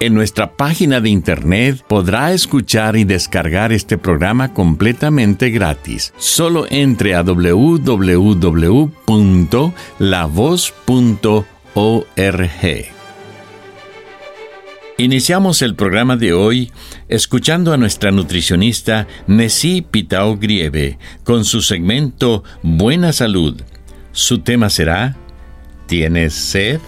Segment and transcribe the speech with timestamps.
[0.00, 6.14] En nuestra página de internet podrá escuchar y descargar este programa completamente gratis.
[6.18, 8.18] Solo entre a www.lavoz.org.
[14.98, 16.70] Iniciamos el programa de hoy
[17.08, 23.60] escuchando a nuestra nutricionista Nessie Pitao Grieve con su segmento Buena Salud.
[24.12, 25.16] Su tema será
[25.88, 26.80] ¿Tienes sed?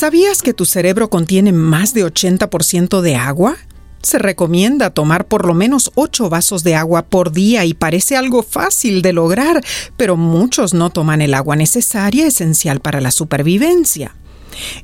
[0.00, 3.58] ¿Sabías que tu cerebro contiene más de 80% de agua?
[4.00, 8.42] Se recomienda tomar por lo menos 8 vasos de agua por día y parece algo
[8.42, 9.62] fácil de lograr,
[9.98, 14.14] pero muchos no toman el agua necesaria esencial para la supervivencia.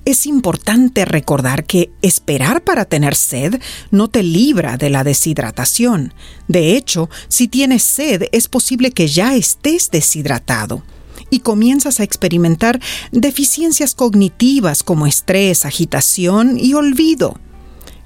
[0.05, 3.59] Es importante recordar que esperar para tener sed
[3.91, 6.13] no te libra de la deshidratación.
[6.47, 10.83] De hecho, si tienes sed es posible que ya estés deshidratado
[11.31, 12.81] y comienzas a experimentar
[13.13, 17.39] deficiencias cognitivas como estrés, agitación y olvido.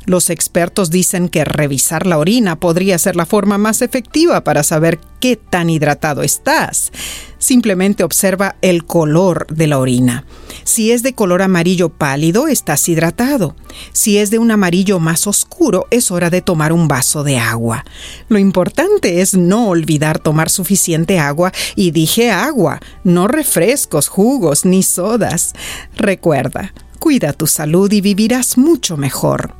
[0.06, 4.98] Los expertos dicen que revisar la orina podría ser la forma más efectiva para saber
[5.20, 6.90] qué tan hidratado estás.
[7.38, 10.24] Simplemente observa el color de la orina.
[10.64, 13.56] Si es de color amarillo pálido, estás hidratado.
[13.92, 17.84] Si es de un amarillo más oscuro, es hora de tomar un vaso de agua.
[18.28, 24.82] Lo importante es no olvidar tomar suficiente agua y dije agua, no refrescos, jugos ni
[24.82, 25.52] sodas.
[25.96, 29.59] Recuerda, cuida tu salud y vivirás mucho mejor.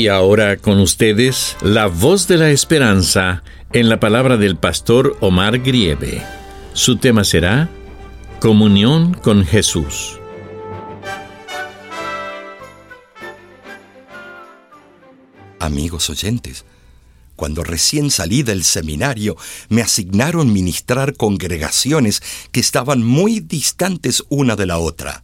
[0.00, 3.42] Y ahora con ustedes, la voz de la esperanza
[3.74, 6.22] en la palabra del pastor Omar Grieve.
[6.72, 7.68] Su tema será
[8.40, 10.18] Comunión con Jesús.
[15.58, 16.64] Amigos oyentes,
[17.36, 19.36] cuando recién salí del seminario
[19.68, 22.22] me asignaron ministrar congregaciones
[22.52, 25.22] que estaban muy distantes una de la otra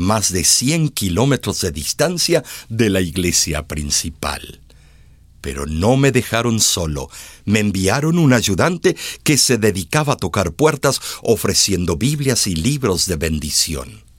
[0.00, 4.60] más de 100 kilómetros de distancia de la iglesia principal.
[5.40, 7.08] Pero no me dejaron solo,
[7.44, 13.16] me enviaron un ayudante que se dedicaba a tocar puertas ofreciendo Biblias y libros de
[13.16, 14.10] bendición.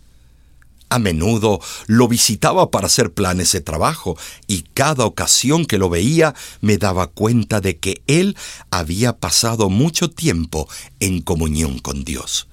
[0.90, 6.36] A menudo lo visitaba para hacer planes de trabajo y cada ocasión que lo veía
[6.60, 8.36] me daba cuenta de que él
[8.72, 10.68] había pasado mucho tiempo
[11.00, 12.50] en comunión con Dios.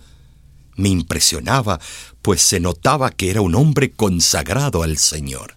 [0.79, 1.81] Me impresionaba,
[2.23, 5.57] pues se notaba que era un hombre consagrado al Señor.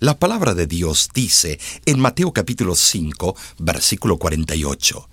[0.00, 5.08] La palabra de Dios dice en Mateo capítulo 5, versículo 48,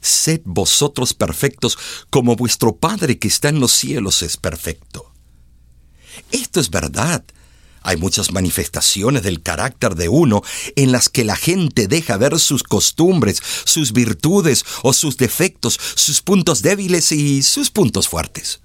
[0.00, 1.78] Sed vosotros perfectos
[2.08, 5.12] como vuestro Padre que está en los cielos es perfecto.
[6.32, 7.24] Esto es verdad.
[7.82, 10.42] Hay muchas manifestaciones del carácter de uno
[10.76, 16.22] en las que la gente deja ver sus costumbres, sus virtudes o sus defectos, sus
[16.22, 18.60] puntos débiles y sus puntos fuertes.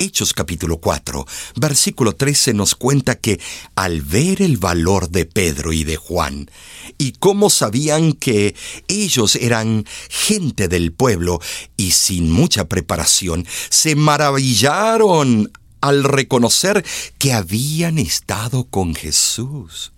[0.00, 1.26] Hechos capítulo 4,
[1.56, 3.38] versículo 13 nos cuenta que
[3.74, 6.50] al ver el valor de Pedro y de Juan,
[6.96, 8.54] y cómo sabían que
[8.88, 11.38] ellos eran gente del pueblo
[11.76, 16.84] y sin mucha preparación, se maravillaron al reconocer
[17.18, 19.92] que habían estado con Jesús.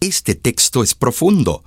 [0.00, 1.64] Este texto es profundo,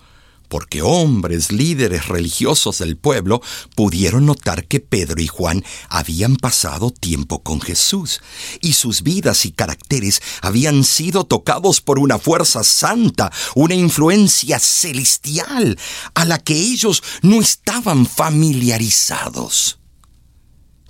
[0.51, 3.41] porque hombres líderes religiosos del pueblo
[3.73, 8.19] pudieron notar que Pedro y Juan habían pasado tiempo con Jesús
[8.59, 15.79] y sus vidas y caracteres habían sido tocados por una fuerza santa, una influencia celestial
[16.15, 19.79] a la que ellos no estaban familiarizados.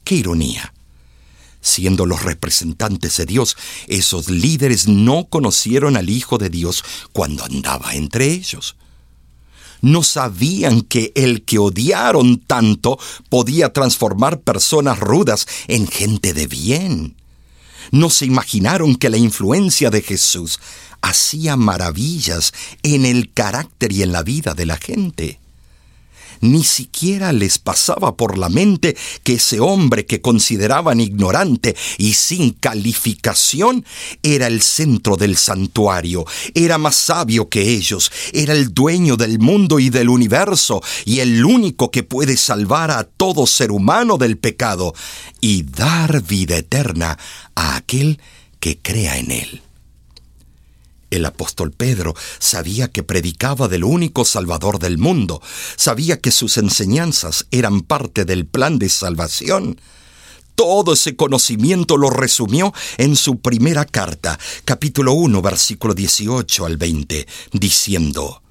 [0.04, 0.74] ¡Qué ironía!
[1.62, 3.56] Siendo los representantes de Dios,
[3.88, 8.76] esos líderes no conocieron al Hijo de Dios cuando andaba entre ellos.
[9.82, 13.00] No sabían que el que odiaron tanto
[13.30, 17.16] podía transformar personas rudas en gente de bien.
[17.92, 20.60] No se imaginaron que la influencia de Jesús
[21.02, 22.54] hacía maravillas
[22.84, 25.41] en el carácter y en la vida de la gente
[26.42, 32.52] ni siquiera les pasaba por la mente que ese hombre que consideraban ignorante y sin
[32.52, 33.86] calificación
[34.24, 39.80] era el centro del santuario, era más sabio que ellos, era el dueño del mundo
[39.80, 44.94] y del universo y el único que puede salvar a todo ser humano del pecado
[45.40, 47.18] y dar vida eterna
[47.56, 48.20] a aquel
[48.60, 49.62] que crea en él.
[51.12, 55.42] El apóstol Pedro sabía que predicaba del único Salvador del mundo,
[55.76, 59.80] sabía que sus enseñanzas eran parte del plan de salvación.
[60.56, 67.28] Todo ese conocimiento lo resumió en su primera carta, capítulo 1, versículo 18 al 20,
[67.52, 68.42] diciendo,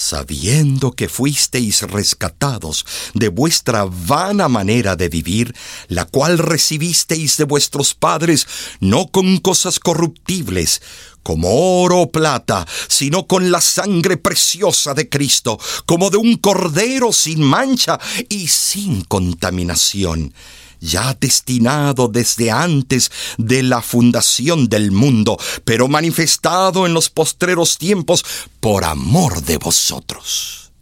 [0.00, 5.54] sabiendo que fuisteis rescatados de vuestra vana manera de vivir,
[5.88, 8.46] la cual recibisteis de vuestros padres,
[8.80, 10.80] no con cosas corruptibles,
[11.22, 17.12] como oro o plata, sino con la sangre preciosa de Cristo, como de un cordero
[17.12, 20.32] sin mancha y sin contaminación
[20.80, 28.24] ya destinado desde antes de la fundación del mundo, pero manifestado en los postreros tiempos
[28.60, 30.72] por amor de vosotros.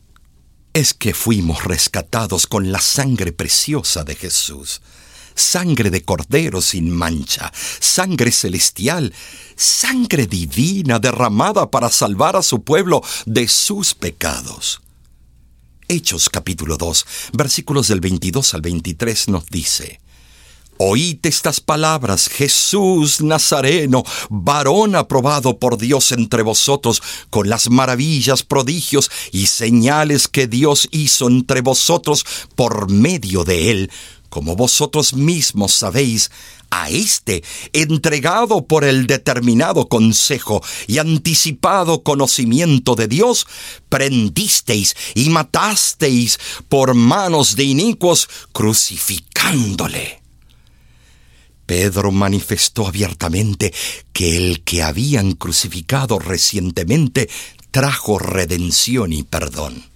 [0.73, 4.81] Es que fuimos rescatados con la sangre preciosa de Jesús,
[5.39, 9.13] sangre de cordero sin mancha, sangre celestial,
[9.57, 14.81] sangre divina derramada para salvar a su pueblo de sus pecados.
[15.89, 20.01] Hechos capítulo 2, versículos del 22 al 23 nos dice,
[20.81, 29.11] Oíd estas palabras, Jesús Nazareno, varón aprobado por Dios entre vosotros, con las maravillas, prodigios
[29.33, 32.25] y señales que Dios hizo entre vosotros
[32.55, 33.91] por medio de él,
[34.29, 36.31] como vosotros mismos sabéis,
[36.71, 37.43] a éste,
[37.73, 43.47] entregado por el determinado consejo y anticipado conocimiento de Dios,
[43.89, 46.39] prendisteis y matasteis
[46.69, 50.21] por manos de inicuos, crucificándole.
[51.65, 53.75] Pedro manifestó abiertamente
[54.13, 57.29] que el que habían crucificado recientemente
[57.71, 59.88] trajo redención y perdón.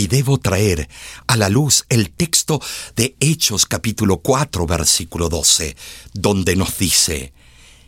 [0.00, 0.88] Y debo traer
[1.26, 2.58] a la luz el texto
[2.96, 5.76] de Hechos capítulo 4 versículo 12,
[6.14, 7.34] donde nos dice,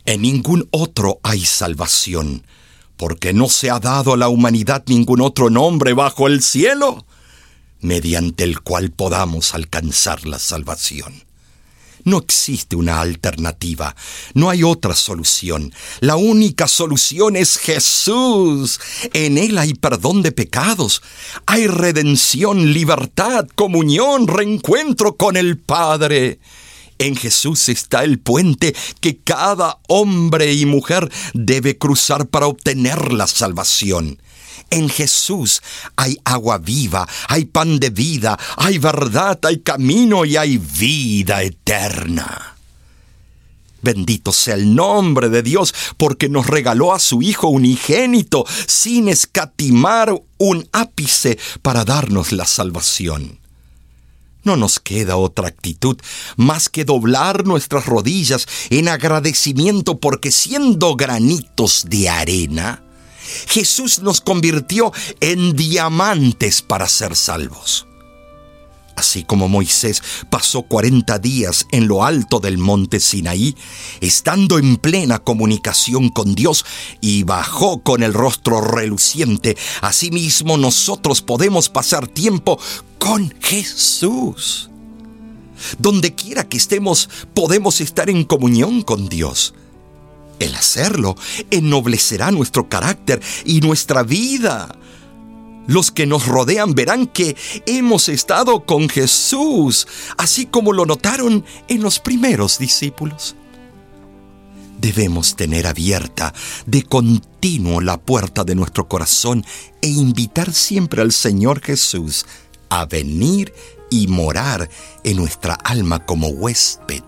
[0.05, 2.45] En ningún otro hay salvación,
[2.97, 7.03] porque no se ha dado a la humanidad ningún otro nombre bajo el cielo,
[7.81, 11.23] mediante el cual podamos alcanzar la salvación.
[12.05, 13.95] No existe una alternativa,
[14.33, 15.73] no hay otra solución.
[16.01, 18.79] La única solución es Jesús.
[19.13, 21.01] En Él hay perdón de pecados,
[21.45, 26.39] hay redención, libertad, comunión, reencuentro con el Padre.
[26.99, 33.27] En Jesús está el puente que cada hombre y mujer debe cruzar para obtener la
[33.27, 34.19] salvación.
[34.69, 35.61] En Jesús
[35.95, 42.53] hay agua viva, hay pan de vida, hay verdad, hay camino y hay vida eterna.
[43.83, 50.13] Bendito sea el nombre de Dios porque nos regaló a su Hijo unigénito sin escatimar
[50.37, 53.39] un ápice para darnos la salvación.
[54.43, 55.97] No nos queda otra actitud
[56.37, 62.83] más que doblar nuestras rodillas en agradecimiento porque siendo granitos de arena,
[63.47, 67.87] Jesús nos convirtió en diamantes para ser salvos.
[68.95, 73.55] Así como Moisés pasó 40 días en lo alto del monte Sinaí,
[74.01, 76.63] estando en plena comunicación con Dios
[77.01, 82.59] y bajó con el rostro reluciente, asimismo nosotros podemos pasar tiempo
[82.99, 84.69] con Jesús.
[85.79, 89.53] Donde quiera que estemos, podemos estar en comunión con Dios.
[90.43, 91.15] El hacerlo
[91.51, 94.75] ennoblecerá nuestro carácter y nuestra vida.
[95.67, 101.81] Los que nos rodean verán que hemos estado con Jesús, así como lo notaron en
[101.81, 103.37] los primeros discípulos.
[104.81, 106.33] Debemos tener abierta
[106.65, 109.45] de continuo la puerta de nuestro corazón
[109.81, 112.25] e invitar siempre al Señor Jesús
[112.67, 113.53] a venir
[113.89, 114.69] y morar
[115.05, 117.03] en nuestra alma como huésped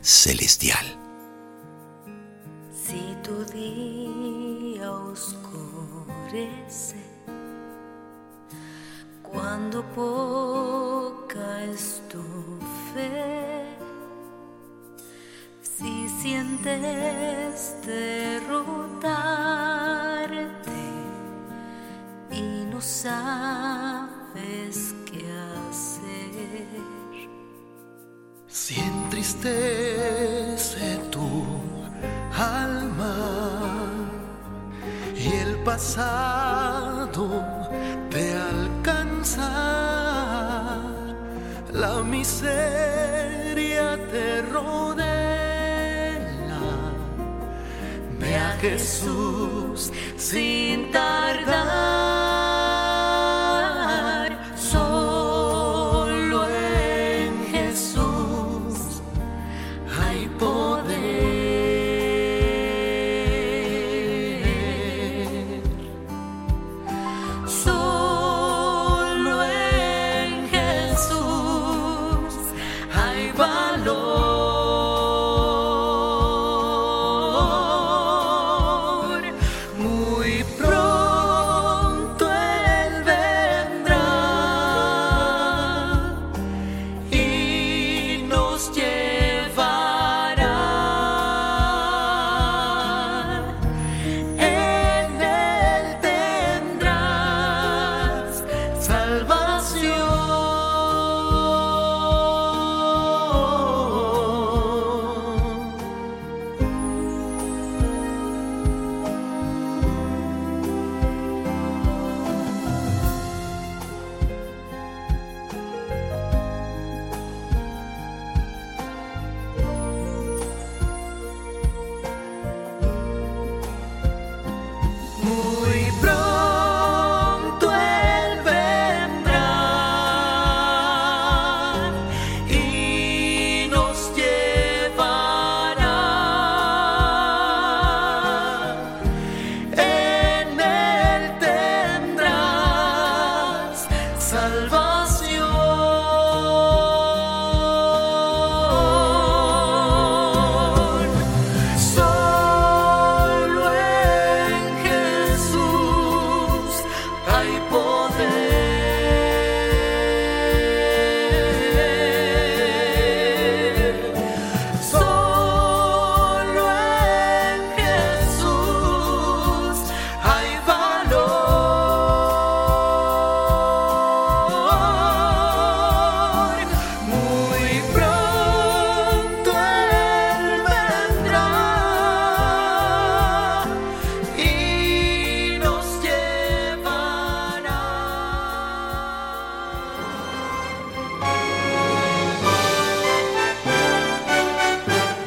[0.00, 0.99] celestial.
[9.32, 12.22] Cuando poca es tu
[12.92, 13.64] fe,
[15.62, 19.10] si sientes derrotarte
[22.30, 25.24] y no sabes qué
[25.68, 26.66] hacer.
[28.46, 31.44] Si entristece tu
[32.36, 33.16] alma
[35.14, 37.59] y el pasado
[41.72, 45.10] la miseria te rodea.
[48.18, 50.90] Ve a Jesús sin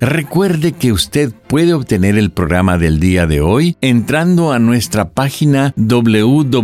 [0.00, 5.74] Recuerde que usted puede obtener el programa del día de hoy entrando a nuestra página
[5.76, 6.54] www.lavoz.org.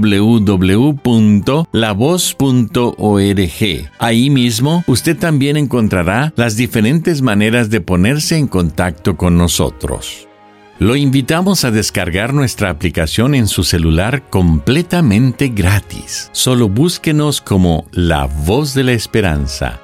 [3.99, 10.29] Ahí mismo usted también encontrará las diferentes maneras de ponerse en contacto con nosotros.
[10.79, 16.31] Lo invitamos a descargar nuestra aplicación en su celular completamente gratis.
[16.33, 19.84] Solo búsquenos como La Voz de la Esperanza.